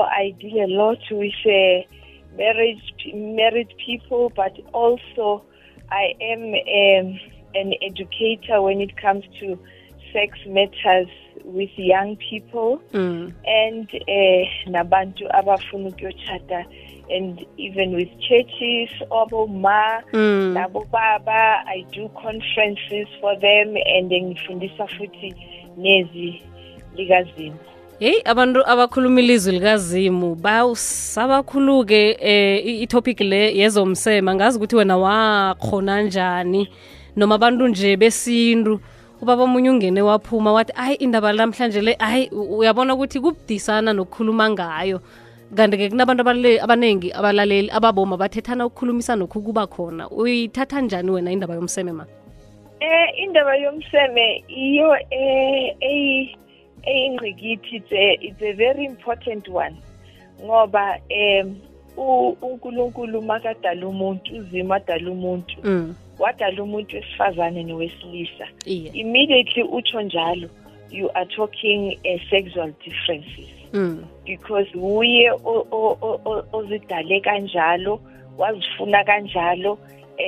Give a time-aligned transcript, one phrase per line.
[0.00, 2.80] I deal a lot with uh, married
[3.14, 5.42] married people, but also
[5.90, 7.20] I am um,
[7.54, 9.58] an educator when it comes to
[10.12, 11.08] sex matters
[11.44, 13.32] with young people Mm.
[13.46, 16.64] and uh, nabantu abafuna ukuyochata
[17.10, 20.52] and even with churches oboma Mm.
[20.54, 25.34] nabo baba I do conferences for them and then ngifundisa futhi
[25.78, 26.42] nezi
[26.96, 27.56] likazimu
[28.02, 36.02] heyi abantu abakhuluma ilizwi likazimu basabakhulu-ke eh i- itopic le yezomsema ngazi ukuthi wena wakhona
[36.02, 36.68] njani?
[37.16, 38.80] Noma abantu nje besintu
[39.22, 45.00] ubaba omunye ungene waphuma wathi ayi indaba lamhlanje le ayi uyabona ukuthi kubudisana nokukhuluma ngayo.
[45.56, 46.22] Kanti-ke kunabantu
[46.62, 50.08] abaningi abalaleli ababoma bathethana ukukhulumisa nokhu kuba khona.
[50.10, 52.06] Uyithatha njani wena indaba yomseme ma?
[52.80, 56.34] Eh indaba yomseme iyo eh
[56.82, 59.76] eyingqikithi it's a, it's a very important one
[60.44, 61.56] ngoba em
[61.96, 65.94] u- uNkulunkulu makadala umuntu uzima adala umuntu mm.
[66.18, 68.48] wadala umuntu wesifazane nowesilisa
[68.94, 70.48] immediately utsho njalo
[70.90, 74.04] you are talking uh, sexual differences mm.
[74.24, 75.32] because uye
[76.52, 78.00] ozidale kanjalo
[78.38, 79.78] wazifuna kanjalo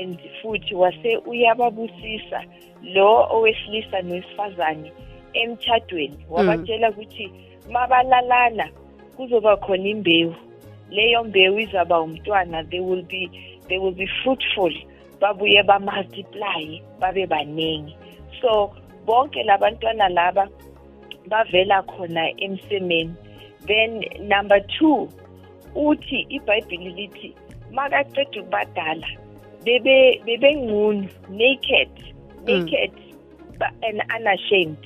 [0.00, 2.44] and futhi wase uyababusisa
[2.82, 4.92] lo owesilisa nowesifazane
[5.34, 7.30] emtshadweni wabatshela ukuthi
[7.70, 8.68] mabalalana
[9.16, 10.34] kuzoba khona imbewu.
[10.90, 13.30] Leyo mbewu izaba umntwana they will be
[13.68, 14.72] they will be fruitful.
[15.20, 17.96] Babuye bamultiply babe baningi
[18.40, 18.72] so
[19.06, 20.48] bonke labantwana laba
[21.28, 23.14] bavela khona emsemeni.
[23.66, 25.08] Then number two
[25.74, 27.34] uthi ibhayibhili lithi
[27.72, 29.06] makaqeda ukubadala
[29.64, 31.88] bebe bebengqunu naked
[32.46, 32.92] naked
[33.58, 34.76] ba- and unashamed.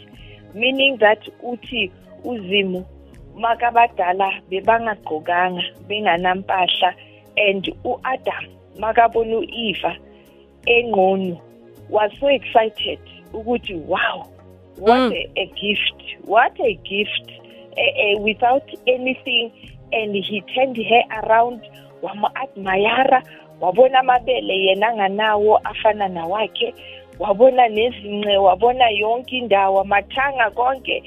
[0.55, 1.93] Meaning that uthi
[2.25, 2.85] uzimu
[3.37, 6.95] makabadala bebangagqokanga benganampahla
[7.37, 8.45] and uAdam
[8.79, 9.97] makabona uEva
[10.67, 11.39] engqonu
[11.91, 12.99] was so excited
[13.33, 14.27] ukuthi wow
[14.79, 15.13] what Mm.
[15.13, 17.31] a, a gift what a gift
[17.77, 19.51] eh, eh, without anything
[19.93, 21.61] and he turned her around
[22.03, 23.23] wama-admayara
[23.61, 26.75] wabona amabele yena anganawo afana nawakhe
[27.19, 31.03] wabona nezince wabona yonke indawo amathanga konke.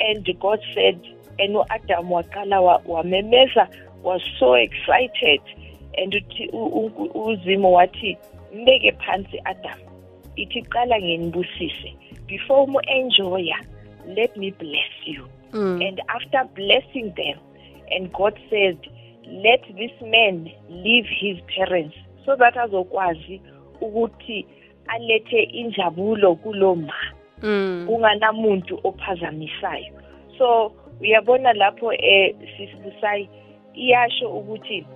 [0.00, 0.98] And god said
[1.38, 3.68] and u-adam waqala wa- wamemeza
[4.02, 5.40] was so excited.
[5.98, 6.12] And
[7.14, 8.16] uzimo wathi
[8.54, 9.78] mbeke phansi adam.
[10.36, 11.94] Ithi qala ngenibusise
[12.26, 13.56] before umu-enjoya
[14.06, 15.26] let me bless you.
[15.52, 15.80] Mm.
[15.88, 17.38] and after blessing them
[17.90, 18.76] and god said
[19.26, 21.96] let this man leave his parents
[22.26, 23.40] so that azokwazi
[23.80, 24.46] ukuthi
[24.88, 26.94] alethe injabulo kuloma
[27.42, 27.84] Mm.
[27.88, 29.92] kunganamuntu ophazamisayo.
[30.38, 33.28] So uyabona lapho eh sisibusayi
[33.74, 34.86] iyasho ukuthi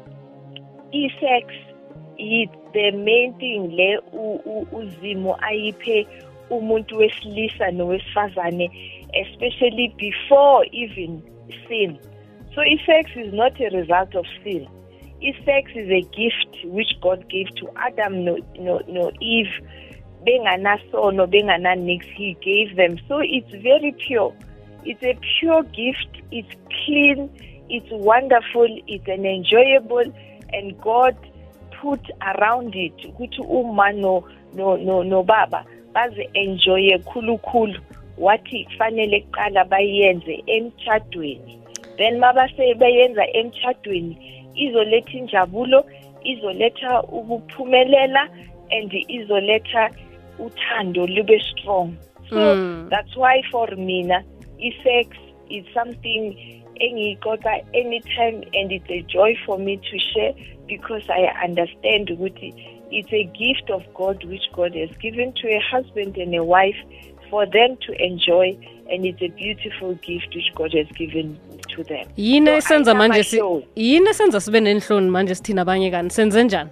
[0.93, 1.45] i-sex
[2.19, 3.99] is the main thing le
[4.73, 6.07] uzimo ayiphe
[6.51, 8.71] umuntu wesilisa nowesifazane
[9.13, 11.23] especially before even
[11.69, 11.99] sin.
[12.55, 14.67] So i-sex is not a result of sin.
[15.23, 19.53] I-sex is a gift which god gave to adam no, no, no eve.
[20.27, 22.99] Benganasono bengananix he gave them.
[23.09, 24.35] So it's very pure.
[24.85, 26.23] It's a pure gift.
[26.31, 26.55] It's
[26.85, 27.31] clean.
[27.71, 28.69] It's wonderful.
[28.87, 30.13] It's an enjoyable.
[30.53, 31.17] And god
[31.81, 35.65] put around it ukuthi uma no no no nobaba
[35.95, 37.81] baze enjoye khulukhulu
[38.19, 41.59] wathi kufanele kuqala bayenze emtchadweni
[41.97, 45.85] then mabase beyenza emtchadweni izoletha injabulo
[46.25, 48.29] izoletha ukuphumelela
[48.71, 49.91] and izoletha
[50.39, 51.93] uthando lube strong
[52.29, 52.89] so Mm.
[52.91, 54.25] that's why for mina
[54.59, 55.09] i-sex
[55.49, 56.35] is something
[56.81, 60.35] engiyixoxa anytime and it's a joy for me to share
[60.67, 62.55] because I understand ukuthi
[62.91, 66.79] it's a gift of God which God has given to a husband and a wife
[67.31, 68.57] for them to enjoy
[68.93, 71.37] and it's a beautiful gift which God has given
[71.69, 72.07] to them.
[72.17, 73.43] yini esenza manje
[73.77, 76.71] yini esenza sibe nenhloni manje sithina abanye kani senze njani?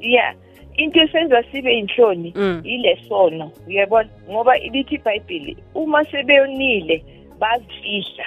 [0.00, 0.34] Yeah.
[0.76, 2.60] Into esenza sibe inhloni Mm.
[2.64, 4.08] ilesono uyabona?
[4.30, 7.04] Ngoba lithi ibhayibheli uma sebeyonile
[7.38, 8.24] bazifihla.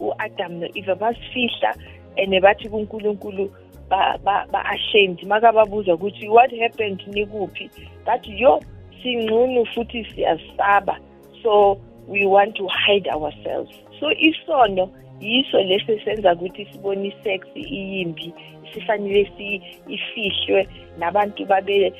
[0.00, 1.74] U-adam no-eva bazifihla
[2.16, 3.50] and bathi kunkulunkulu
[3.88, 5.22] ba- ba- ba-ashamed.
[5.26, 7.02] Makababuza ukuthi what happened?
[7.06, 7.70] Nikuphi?
[8.06, 8.60] Bathi yo
[9.02, 10.96] singqunu futhi siyasaba.
[11.42, 13.72] So we want to hide ourselves.
[14.00, 18.32] So isono yiso lesi senza ukuthi sibone isex iyimbi
[18.74, 20.68] sifanele si ifihlwe
[20.98, 21.92] nabantu babe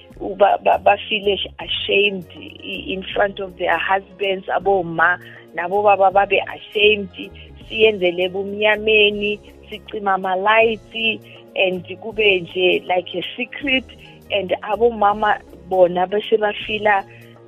[0.85, 2.27] bafile ashamed
[2.63, 5.19] in front of their husbands aboma
[5.55, 7.31] nabo baba babe ashamed.
[7.69, 11.23] Siyenzele bumnyameni sicima ama-lights
[11.57, 13.85] and kube nje like a secret.
[14.33, 17.05] And abomama bona bese bafila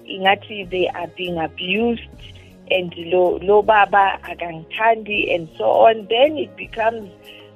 [0.06, 2.08] ingathi they are being abused
[2.70, 7.10] and lo lo baba akangithandi and so on then it becomes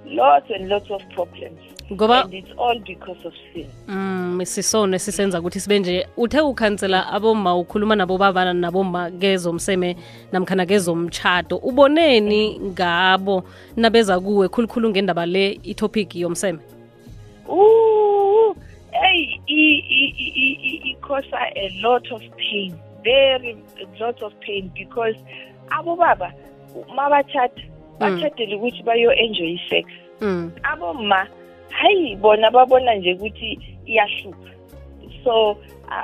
[0.06, 1.58] lots and lots of problems.
[1.90, 3.66] Ngoba and it's all because of sin.
[3.88, 9.96] Mm sisone sisenza ukuthi sibe nje uthe ukhansela aboma ukhuluma nabo babana naboma kezomseme
[10.32, 13.44] namkhana kezomtshado uboneni ngabo
[13.76, 16.58] nabeza kuwe khulukhulu ngendaba le itopic yomseme?
[17.48, 18.56] Ooh
[20.16, 25.16] hey ikhosa a lot of pain very a lot of pain because
[25.70, 26.32] abo baba
[26.94, 27.62] mabachata
[27.98, 29.86] bachadele ukuthi bayo-enjoy i-sex
[30.20, 30.52] mm.
[30.62, 31.28] aboma
[31.70, 34.50] hayi bona babona nje ukuthi iyahlupha.
[35.24, 35.56] So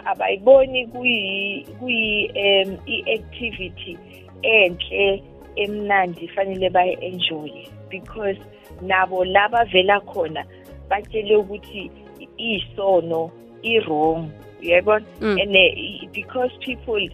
[0.04, 3.98] abayiboni kuyi kuyi um i-activity
[4.42, 5.22] enhle
[5.56, 8.38] emnandi fanele bayi-enjoye because
[8.82, 10.44] nabo laba vela khona
[10.88, 11.90] batshele ukuthi
[12.36, 13.30] isono
[13.62, 14.30] i-wrong
[14.60, 15.38] uyayibona mm.
[15.40, 17.10] and uh, because people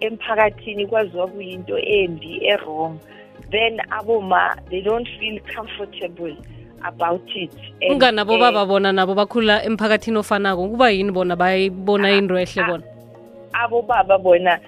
[0.00, 2.98] emphakathini kwaziwa kuyinto embi e-wrong
[3.50, 6.36] then aboma they don't feel comfortable
[6.82, 7.52] about it
[7.90, 12.64] unga nabo uh, baba bona nabo bakhula emphakathini ofanako kuba yini bona bayibona into ehle
[12.66, 12.84] bona
[13.52, 14.60] abo baba bona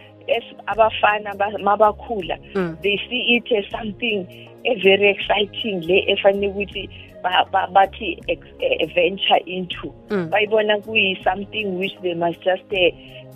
[0.67, 2.77] abafana mabakhula mm.
[2.83, 4.27] they see it as something
[4.65, 6.91] a very exciting le efanele ukuthi
[7.23, 8.19] bathi
[8.95, 9.93] venture into.
[10.09, 10.31] Mm.
[10.31, 12.91] bayibona kuyi something which they must just uh,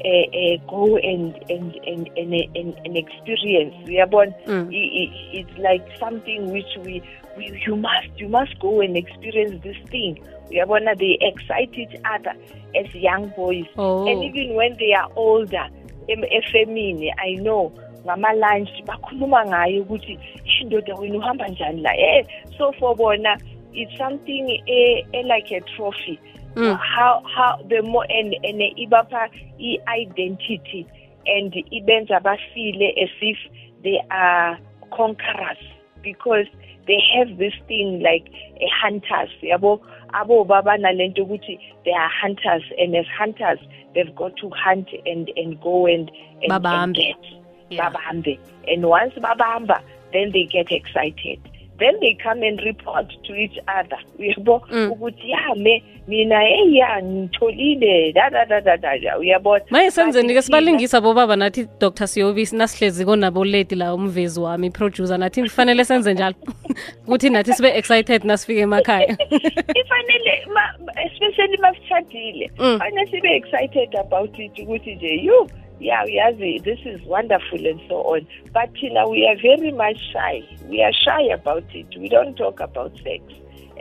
[0.04, 3.74] uh, uh, go and and and and, and, and experience.
[3.86, 4.34] Uyabona?
[4.46, 4.68] Mm.
[4.70, 7.02] it's like something which we,
[7.36, 10.18] we you must you must go and experience this thing.
[10.50, 10.98] Uyabona?
[10.98, 12.34] They excite each other
[12.74, 13.66] as young boys.
[13.76, 14.06] Oh.
[14.06, 15.68] and even when they are older
[16.08, 17.72] efemini i know
[18.04, 20.18] ngama-lunch bakhuluma ngayo ukuthi
[20.60, 21.96] indoda wena uhamba njani la?
[21.96, 22.24] Eh
[22.58, 23.38] so for bona
[23.74, 26.20] it's something a, a like a trophy.
[26.54, 26.78] Mm.
[26.78, 29.28] how how the more and and ibapha
[29.58, 30.86] i-identity
[31.26, 33.38] and ibenza bafile as if
[33.82, 34.56] they are
[34.96, 35.58] conquerors
[36.02, 36.46] because
[36.86, 38.28] they have this thing like
[38.60, 39.30] a hunters.
[39.42, 39.80] Yabo
[40.12, 43.58] abo baba nalento ukuthi they are hunters and as hunters
[43.94, 46.10] they've got to hunt and and go and
[46.42, 47.16] and, and get.
[47.70, 47.90] Yeah.
[47.90, 48.38] babambe.
[48.68, 49.82] And once babamba
[50.12, 51.40] then they get excited
[51.78, 53.98] then they come and report to each other.
[54.18, 54.62] Uyabo?
[54.70, 54.90] Mm.
[54.92, 60.34] ukuthi ya me mina hey ya ngitholile da da da da da uyabona maye senzeni
[60.34, 65.18] ke sibalingisa bobaba nathi Dr Siyobisi nasihlezi konabo lady la umvezi wami producer.
[65.18, 66.34] Nathi kufanele senze njalo.
[67.06, 69.16] Ukuthi nathi sibe excited nasifike emakhaya.
[69.80, 70.34] Ifanele
[71.06, 72.78] especially masitshadile mm.
[72.78, 75.48] fanele sibe excited about it ukuthi nje you
[75.84, 78.26] yeah uyazi this is wonderful and so on.
[78.52, 80.42] But you know, we are very much shy.
[80.68, 81.86] We are shy about it.
[81.98, 83.22] We don't talk about sex.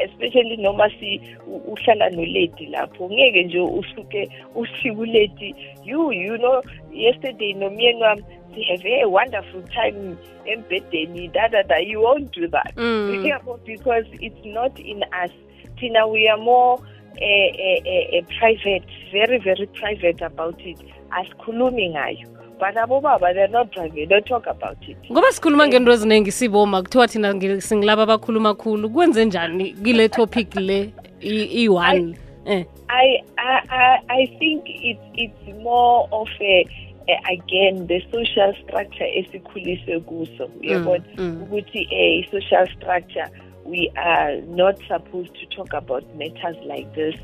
[0.03, 3.09] Especially noma si uhlala noledi lapho.
[3.09, 5.55] Ngeke nje usuke usikuledi
[5.85, 6.61] you you know
[6.91, 8.23] yesterday nomyeni wami
[8.55, 11.77] we have a wonderful time embedeni da da da.
[11.77, 12.75] You won't do that.
[12.75, 13.63] Mm.
[13.65, 15.31] because it's not in us.
[15.79, 16.79] Thina we are more
[17.21, 20.79] uh, uh, uh, private very very private about it
[21.15, 22.27] asikhulumi ngayo.
[22.59, 24.97] But abobaba they're not private they talk about it.
[25.11, 28.89] Ngoba sikhuluma ngento eziningi siboma kuthiwa thina singilaba abakhuluma khulu.
[28.89, 32.17] Kwenze njani kile topic le i-one?
[32.45, 32.65] Eh.
[32.89, 36.67] I, I, I think it's, it's more of a
[37.07, 40.49] uh, again the social structure esikhulise kuso.
[40.61, 41.43] Uyabona mm, mm.
[41.43, 43.29] ukuthi a social structure
[43.65, 47.15] we are not supposed to talk about matters like this.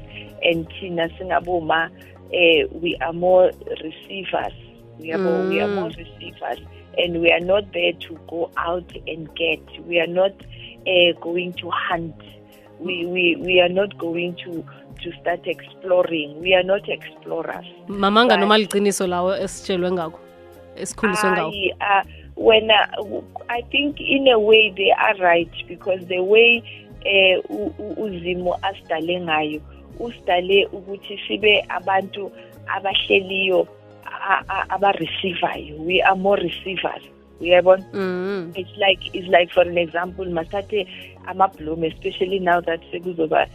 [0.43, 1.89] And thina singaboma
[2.33, 3.51] uh, we are more
[3.83, 4.53] receivers.
[4.99, 5.23] We are, mm.
[5.23, 6.59] more, we are more receivers,
[6.97, 9.61] and we are not there to go out and get.
[9.85, 10.33] We are not
[10.87, 12.15] uh, going to hunt.
[12.79, 14.65] We, we, we are not going to
[15.03, 16.41] to start exploring.
[16.41, 17.65] We are not explorers.
[17.87, 20.19] Mamanga noma liqiniso lawo esitshelwe ngakho
[20.75, 21.51] esikhuliswe ngakho.
[21.79, 22.03] Uh,
[22.35, 26.63] when uh, I think in a way they are right because the way
[27.05, 27.41] uh,
[27.97, 29.61] uzimo asidale ngayo
[29.99, 32.31] usidale ukuthi sibe abantu
[32.67, 33.67] abahleliyo
[34.69, 37.03] aba-receivayo we are more receivers.
[37.41, 37.83] Uyayibona?
[37.93, 38.51] Mm.
[38.55, 40.87] it's like it's like for an example masithathe
[41.27, 43.47] amabloom especially now that sekuzoba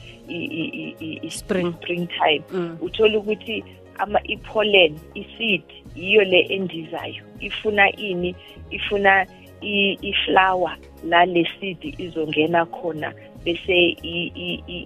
[1.31, 1.75] spring.
[1.75, 2.43] spring time.
[2.51, 2.79] Mm.
[2.81, 3.65] uthola ukuthi
[3.99, 5.63] ama i-pollen i-seed
[5.97, 7.23] yiyo le endizayo.
[7.41, 8.35] Ifuna ini
[8.71, 9.27] ifuna
[9.61, 13.13] i-flower la le seed izongena khona.
[13.45, 13.97] Bese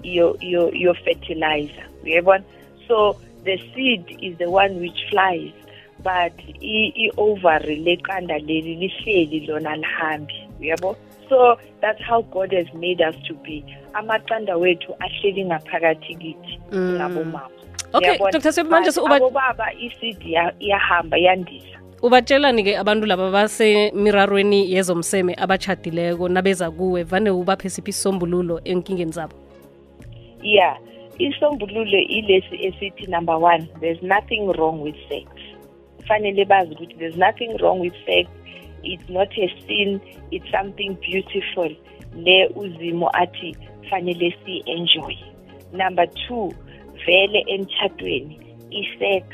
[0.02, 2.44] iyo fertilizer uyabona
[2.88, 5.52] so the seed is the one which flies
[6.02, 10.96] but i-ovary leqanda leli lihleli lona lihambi uyabo?
[11.28, 13.64] So that's how god has made us to be.
[13.94, 16.96] Amaqanda wethu ahleli ngaphakathi kithi Mm.
[16.96, 17.50] ngabomama
[17.92, 18.52] okay dr.
[18.52, 26.28] Sebe manje so uba- abobaba i-seed iya- iyahamba yandisa ubatshelani-ke abantu laba basemirarweni yezomseme abachadileko
[26.28, 29.34] nabeza kuwe vane ubaphe siphi isisombululo enkingeni zabo?
[30.42, 30.78] Yeah
[31.18, 35.26] isombululo ilesi esithi number one there's nothing wrong with sex.
[35.96, 38.28] Kufanele bazi ukuthi there's nothing wrong with sex.
[38.82, 40.00] It's not a sin.
[40.30, 41.70] It's something beautiful.
[42.14, 43.56] Le uzimo athi
[43.90, 45.16] fanele si-enjoy.
[45.72, 46.54] Number two
[47.06, 48.38] vele emtshadweni
[48.70, 49.24] i-sex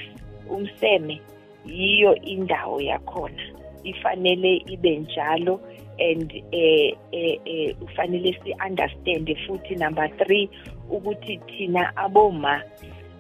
[0.51, 1.21] umseme
[1.67, 3.43] yiyo indawo yakhona.
[3.85, 5.61] Ifanele ibe njalo
[5.99, 10.51] and eh eh eh ufanele si-understand futhi number three
[10.91, 12.63] ukuthi thina aboma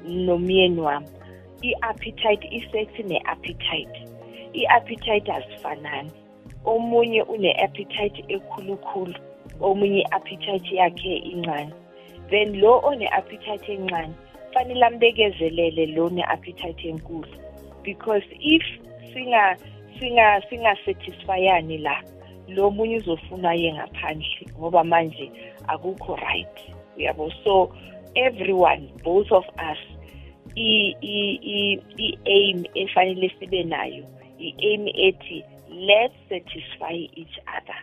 [0.04, 1.06] nomyeni wami
[1.62, 4.08] i-appetite i-sex ne-appetite.
[4.52, 6.10] I-appetite asifanani
[6.64, 9.14] omunye une-appetite ekhulukhulu
[9.60, 11.72] omunye i-appetite yakhe incane.
[12.30, 14.14] Then lo one-appetite encane
[14.52, 17.43] fanele ambekezelele lo ne-appetite enkulu.
[17.84, 18.62] Because if
[19.12, 19.56] singa
[20.00, 22.02] singa singasatisfyani la
[22.48, 25.30] lo munye uzofuna ye ngaphandle ngoba manje
[25.68, 26.58] akukho right.
[26.96, 27.30] Uyabo?
[27.44, 27.72] So
[28.16, 29.78] everyone both of us
[30.56, 34.04] i i i i-aim efanele sibe nayo
[34.38, 37.76] i-aim ethi let's satisfy each other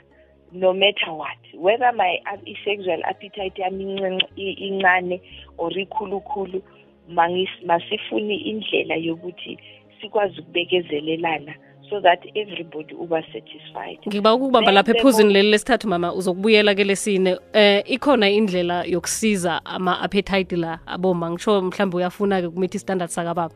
[0.53, 1.37] no matter what.
[1.53, 5.21] Whether my i-sexual appetite yami incinci- i- incane
[5.57, 6.61] or ikhulukhulu
[7.09, 9.57] mangis- masifuni indlela yokuthi
[10.01, 11.53] sikwazi ukubekezelelana
[11.89, 13.99] so that everybody uba satisfied.
[14.07, 17.37] Ngiba ukubamba Then lapha the ephuzini mo- leli lesithathu mama uzokubuyela ke lesine.
[17.53, 23.53] Eh ikhona indlela yokusiza ama-appetite la aboma ngisho mhlawumbe uyafuna-ke kumitha istandard sakababa?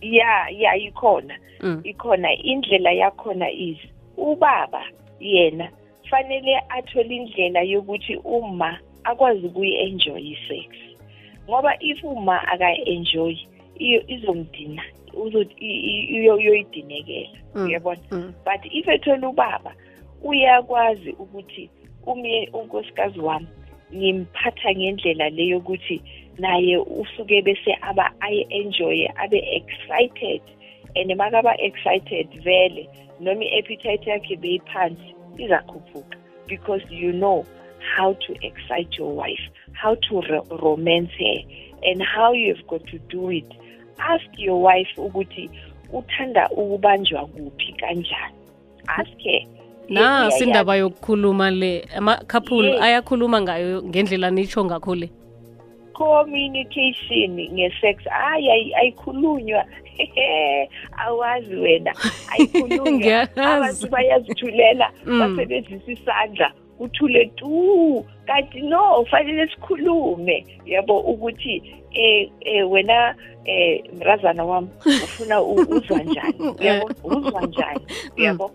[0.00, 1.34] Ya ya ikhona.
[1.60, 1.80] Mm.
[1.84, 2.32] ikhona.
[2.32, 3.76] Indlela yakhona is
[4.16, 4.82] ubaba
[5.20, 5.68] yena
[6.10, 10.66] fanele athole indlela yokuthi uma akwazi ukuyi-enjoy i-sex.
[11.48, 13.36] Ngoba if uma akayi-enjoy
[13.78, 14.82] iyo- izomdina.
[14.82, 17.66] uzo- i- i- iyo- uyoyidinekela Mm.
[17.66, 18.32] uyabona Mm.
[18.44, 19.74] but if ethole ubaba
[20.22, 21.70] uyakwazi ukuthi
[22.06, 23.46] umye unkosikazi wami
[23.94, 26.02] ngimphatha ngendlela le yokuthi
[26.38, 30.42] naye usuke bese aba ayi-enjoye abe excited
[30.96, 32.88] and makaba excited vele
[33.20, 36.16] noma i-appetite yakhe beyiphansi izakhuphuka
[36.48, 37.44] because you know
[37.96, 39.42] how to excite your wife
[39.72, 41.42] how to ro romance her
[41.90, 43.52] and how you've got to do it
[43.98, 45.50] ask your wife ukuthi
[45.92, 48.34] uthanda ukubanjwa kuphi kanjani
[48.86, 49.42] ask her
[49.88, 50.44] nasi Uyayazi.
[50.44, 52.80] indaba yokukhuluma le ama-couple Yes.
[52.82, 55.10] ayakhuluma ngayo ngendlela nitsho ngakho le
[55.92, 59.64] communication nge-sex hayi ayi- ayikhulunywa
[61.06, 61.94] awazi wena
[62.32, 63.40] ayikhulunywa Ngiyazi.
[63.40, 65.20] abantu bayazithulela Mm.
[65.36, 70.46] basebenzisa isandla uthule tu kanti no fanele sikhulume.
[70.66, 71.62] Yabo ukuthi
[71.94, 74.68] eh eh wena eh mrazana wami
[75.04, 76.54] ufuna uzwa njani?
[76.66, 77.80] Yabo uzwa njani?
[78.16, 78.50] Yabo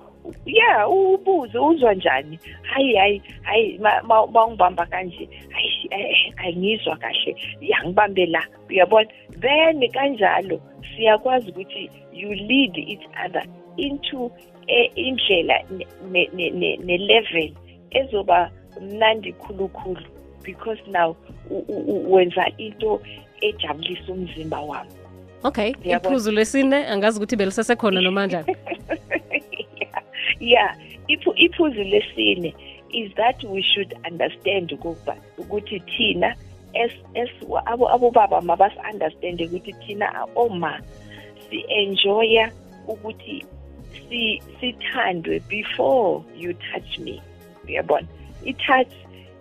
[0.46, 2.40] yeah ubuze uzwa njani?
[2.62, 7.36] Hayi hayi hayi ma- ma- mawungibamba kanje hayi eh, angizwa kahle.
[7.62, 9.08] Yangibambe la uyabona?
[9.40, 10.60] Then kanjalo
[10.96, 13.44] siyakwazi ukuthi you lead each other
[13.78, 14.32] into
[14.68, 17.52] eh, indlela ne- ne- ne- ne- ne-level
[17.92, 18.52] ezoba
[18.82, 20.02] mnandi khulukhulu
[20.44, 21.16] because now
[21.50, 23.02] u- u- u- wenza into
[23.42, 24.92] ejabulisa umzimba wami
[25.44, 26.10] okay Uyabona?
[26.10, 28.56] iphuzu lesine angazi ukuthi belisesekhona noma njani
[30.40, 30.76] yeah
[31.08, 32.56] iphu iphuzu lesine
[32.90, 36.36] is that we should understand ukuba ukuthi thina
[36.86, 37.30] as as
[37.66, 40.82] abo abobaba mabasi understand ukuthi thina oma
[41.50, 42.52] si enjoya
[42.88, 43.46] ukuthi
[44.10, 47.22] si sithandwe before you touch me.
[47.68, 48.08] Uyabona
[48.46, 48.92] i-touch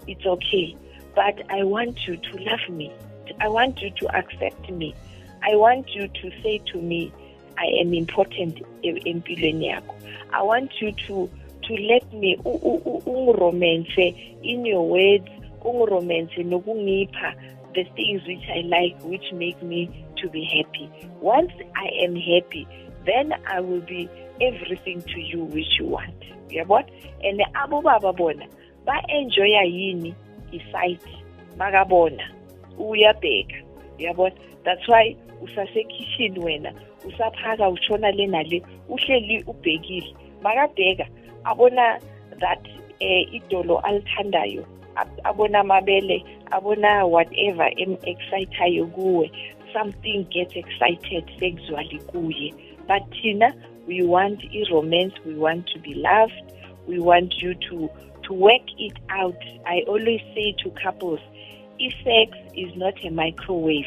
[0.07, 0.77] it's okay.
[1.15, 2.93] But i want you to love me.
[3.41, 4.95] I want you to accept me.
[5.43, 7.13] I want you to say to me
[7.59, 9.95] i am important empilweni yakho.
[10.33, 11.29] I want you to
[11.63, 15.29] to let me ungiromance in your words
[15.65, 17.35] ungiromance nokungipha
[17.75, 20.91] the things which i like which make me to be happy.
[21.21, 22.67] Once i am happy
[23.07, 24.09] then i will be
[24.41, 26.15] everything to you which you want.
[26.51, 26.87] Uyabona
[27.25, 28.47] and abo baba bona
[28.87, 30.15] ba-enjoya yini
[30.53, 31.09] isite?
[31.59, 32.23] Makabona
[32.79, 33.57] uyabheka.
[33.99, 34.35] Uyabona
[34.65, 36.73] that's why usasekhishini wena
[37.07, 40.15] usaphaka utshona le nale uhleli ubhekile.
[40.43, 41.07] Makabheka
[41.45, 42.01] abona
[42.41, 42.61] that
[43.01, 44.65] eh idolo alithandayo
[44.97, 49.31] ab- abona amabele abona whatever em exciteayo kuwe
[49.73, 52.55] something gets excited sexually kuye.
[52.89, 53.53] But thina
[53.87, 56.53] we want i-romance we want to be loved.
[56.87, 57.91] We want you to
[58.25, 59.41] to work it out.
[59.67, 61.21] I always say to couples
[61.81, 63.85] i-sex is not a microwave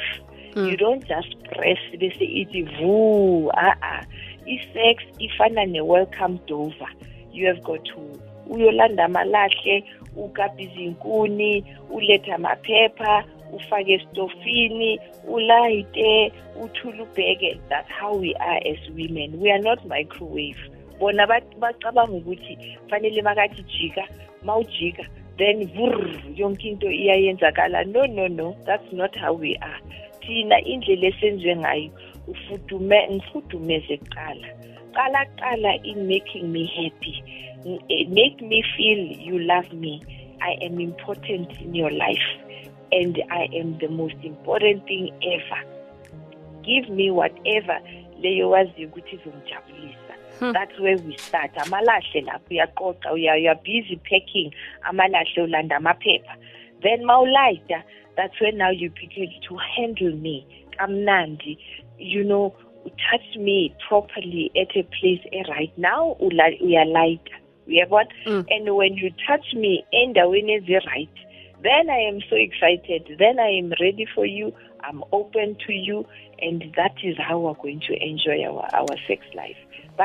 [0.53, 0.69] mm.
[0.69, 3.73] you don't just press bese ithi vu uh-uh.
[3.81, 4.05] a-a
[4.45, 6.91] i-sex ifana ne-welcome dover
[7.31, 9.83] you have got to uyolanda amalahle
[10.15, 16.31] ukapha izinkuni ulethe amaphepha ufake estofini ulayite
[16.63, 19.39] uthule ubheke that's how we are as women.
[19.41, 20.59] We are not microwave.
[20.99, 22.57] Bona ba- bacabanga ukuthi
[22.89, 24.07] fanele makathi jika
[24.43, 25.05] mawujika
[25.37, 27.83] then vur yonke into iyayenzakala.
[27.83, 29.79] No no no that's not how we are.
[30.21, 31.89] Thina indlela esenziwe ngayo
[32.27, 34.47] ufudume ngifudumeze kuqala.
[34.93, 37.23] Qala qala in making me happy
[37.65, 40.01] N- eh, make me feel you love me.
[40.41, 42.27] I am important in your life.
[42.91, 45.61] And i am the most important thing ever.
[46.63, 47.81] Give me whatever
[48.21, 50.13] leyo waziyo ukuthi izongijabulisa.
[50.39, 50.53] Hmm.
[50.53, 51.51] that's where we start.
[51.57, 54.51] Amalahle lapho uyaqoqa uya you are busy packing.
[54.81, 56.35] Amalahle ulanda amaphepha.
[56.81, 57.83] Then mawulayita
[58.15, 60.45] that's where now you begin to handle me
[60.77, 61.57] kamnandi.
[61.97, 62.55] You know
[63.11, 67.35] touch me properly at a place right now ula- uyalayita
[67.67, 68.07] uyabona?
[68.25, 68.45] Mm.
[68.49, 71.09] and when you touch me endaweni ezi-right
[71.63, 73.03] then i am so excited.
[73.17, 74.53] Then i am ready for you.
[74.81, 76.05] I'm open to you.
[76.41, 79.57] And that is how we're going to enjoy our, our sex life.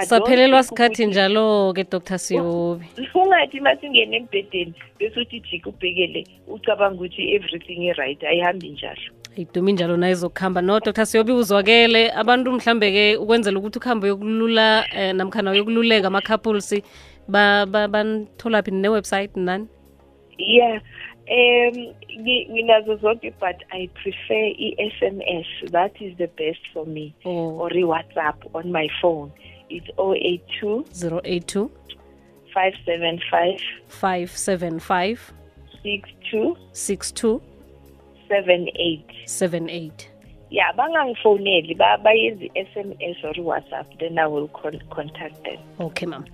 [0.07, 2.87] Saphelelwa sikhathi njalo-ke dr siyobi?
[3.15, 9.01] ungathi masingene embhedeni bese uthi jika ubhekele ucabanga ukuthi everything i-right ayihambi njalo.
[9.37, 12.11] Idumi njalo nayo izokuhamba no dr siyobi uzwakele.
[12.11, 16.83] Abantu mhlambe-ke ukwenzela ukuthi ukuhambe yokulula eh, namkhana yokululeka ama-couples
[17.29, 19.67] ba- ba- banitholaphi newebsite nani?
[20.39, 20.81] Yeah
[21.29, 27.15] um ngi- nginazo zonke but i prefer i-sms that is the best for me.
[27.25, 27.59] Oh.
[27.61, 29.31] or i-whatsapp on my phone.
[29.71, 30.85] It's 082
[31.25, 31.71] 082
[32.53, 35.33] 575 575
[35.83, 37.41] 62 62
[38.29, 40.11] 78 78
[40.51, 41.75] yeah bangangifoneli.
[41.77, 45.59] Ba- bayenze i-sms or i-whatsapp then i will con contact them.
[45.81, 46.27] Okay mama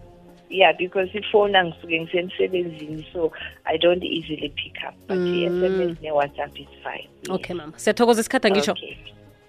[0.51, 3.33] yeah because ifoni angisuke ngisemsebenzini so
[3.65, 4.95] i don't easily pick up.
[5.09, 5.35] But Mm.
[5.35, 7.09] i-sms ne-whatsapp is fine.
[7.23, 7.31] Yes.
[7.31, 7.73] okay mama.
[7.77, 8.97] Siyathokoza isikhathi ngisho okay.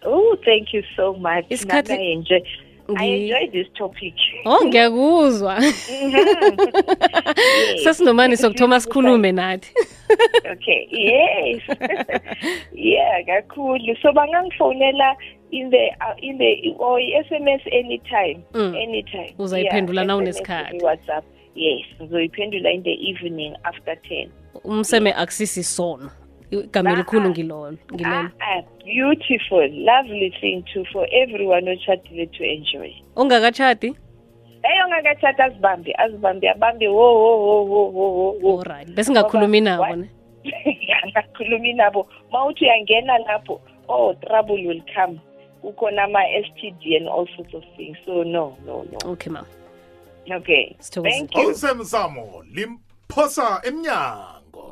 [0.06, 1.46] oh thank you so much.
[1.50, 2.42] Isikhathi- enjoy
[2.98, 4.14] I enjoy this topic.
[4.46, 5.62] Oh ngiyakuzwa.
[7.84, 9.74] Sesinomani sokuthoma sikhulume nathi.
[10.52, 11.62] Okay yes.
[12.74, 13.96] Yeah kakhulu.
[14.02, 15.16] So bangangifonela
[15.52, 18.76] in the uh, in the or sms anytime Mm.
[18.76, 19.34] anytime.
[19.40, 20.78] Uzayiphendula Yeah, na unesikhathi.
[20.84, 21.24] whatsapp.
[21.56, 24.30] Yes ngizoyiphendula in the evening after 10
[24.64, 26.10] umseme akusisi sona.
[26.52, 28.16] Igama elikhulu ngilolo ngilelo.
[28.16, 32.94] ah, ah, beautiful lovely thing too for everyone otshadile to enjoy.
[33.16, 33.88] Ongakatshadi
[34.64, 40.10] eyo ngakatshata azibambe azibambe abambe wo wo wo wo wo wo alright besingakhulumi nabo ne?
[41.04, 42.08] Angakhulumi nabo.
[42.32, 45.20] Ma uthi uyangena lapho oh trouble will come
[45.62, 47.98] kukhona ama-std and all sorts of things.
[48.06, 49.12] So no no no.
[49.12, 49.48] Okay mama
[50.32, 50.76] okay.
[50.80, 51.50] Thank you.
[51.50, 54.72] Osemsamo limphosa emnyango